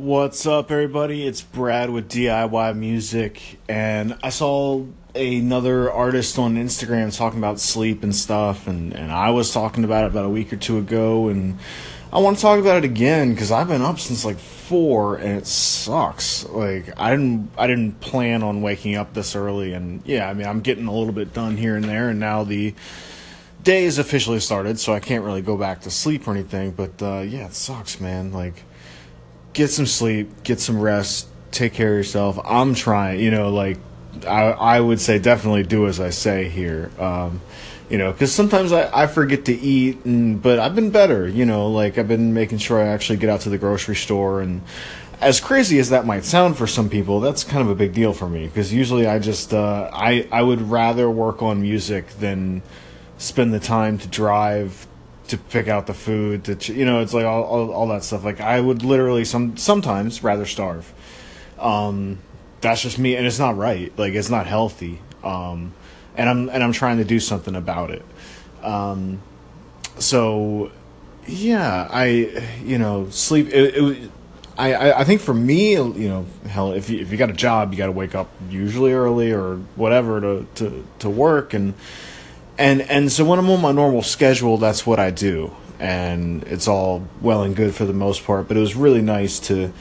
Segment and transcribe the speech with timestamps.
[0.00, 1.26] What's up, everybody?
[1.26, 8.02] It's Brad with DIY Music, and I saw another artist on Instagram talking about sleep
[8.02, 11.28] and stuff, and, and I was talking about it about a week or two ago,
[11.28, 11.58] and
[12.14, 15.36] I want to talk about it again because I've been up since like four, and
[15.36, 16.48] it sucks.
[16.48, 20.46] Like I didn't I didn't plan on waking up this early, and yeah, I mean
[20.46, 22.74] I'm getting a little bit done here and there, and now the
[23.62, 26.70] day is officially started, so I can't really go back to sleep or anything.
[26.70, 28.32] But uh, yeah, it sucks, man.
[28.32, 28.64] Like
[29.52, 32.38] get some sleep, get some rest, take care of yourself.
[32.44, 33.78] I'm trying, you know, like
[34.26, 36.90] I I would say definitely do as I say here.
[36.98, 37.40] Um,
[37.88, 41.26] you know, because sometimes I, I forget to eat, and but I've been better.
[41.26, 44.40] You know, like I've been making sure I actually get out to the grocery store,
[44.40, 44.62] and
[45.20, 48.12] as crazy as that might sound for some people, that's kind of a big deal
[48.12, 52.62] for me because usually I just uh, I I would rather work on music than
[53.18, 54.86] spend the time to drive
[55.30, 58.04] to pick out the food to ch- you know it's like all, all, all that
[58.04, 58.24] stuff.
[58.24, 60.92] Like i would literally some sometimes rather starve.
[61.58, 62.18] Um
[62.60, 63.92] that's just me and it's not right.
[63.96, 65.00] Like it's not healthy.
[65.24, 65.72] Um
[66.16, 68.04] and i'm and i'm trying to do something about it.
[68.62, 69.22] Um
[69.98, 70.72] so
[71.26, 72.06] yeah i
[72.64, 74.10] you know sleep it, it
[74.60, 77.72] I, I think for me, you know, hell, if you, if you got a job,
[77.72, 81.54] you got to wake up usually early or whatever to, to, to work.
[81.54, 81.72] And
[82.60, 86.68] and and so when I'm on my normal schedule, that's what I do, and it's
[86.68, 88.48] all well and good for the most part.
[88.48, 89.72] But it was really nice to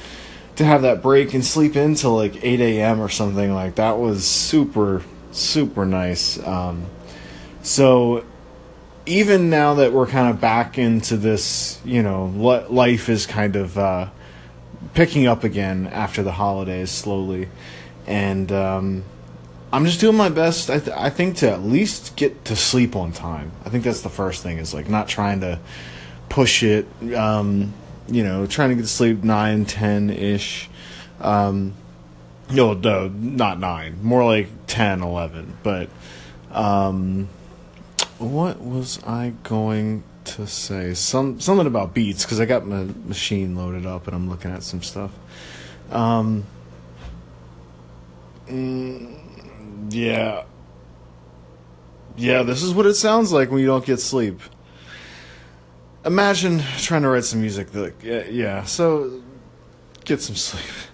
[0.56, 3.02] to have that break and sleep in till like 8 a.m.
[3.02, 6.42] or something like that was super super nice.
[6.46, 6.86] Um,
[7.62, 8.24] so
[9.06, 12.28] even now that we're kind of back into this, you know,
[12.70, 14.10] life is kind of uh,
[14.94, 17.50] picking up again after the holidays slowly,
[18.08, 19.04] and um,
[19.72, 20.70] I'm just doing my best.
[20.70, 23.52] I, th- I think to at least get to sleep on time.
[23.66, 24.58] I think that's the first thing.
[24.58, 25.60] Is like not trying to
[26.28, 26.88] push it.
[27.14, 27.74] Um,
[28.08, 30.70] you know, trying to get to sleep nine, ten ish.
[31.22, 31.76] Um,
[32.52, 34.04] no, no, not nine.
[34.04, 35.58] More like 10, 11.
[35.62, 35.90] But
[36.52, 37.30] um,
[38.18, 40.96] what was I going to say?
[40.96, 44.64] Some something about beats because I got my machine loaded up and I'm looking at
[44.64, 45.12] some stuff.
[45.92, 46.46] Um.
[48.48, 49.29] Mm,
[49.90, 50.44] yeah.
[52.18, 54.42] Yeah, this is what it sounds like when you don't get sleep.
[56.06, 59.22] Imagine trying to write some music that, yeah, yeah so
[60.06, 60.89] get some sleep.